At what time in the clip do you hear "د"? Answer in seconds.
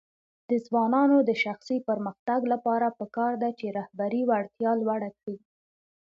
0.49-0.51, 1.29-1.31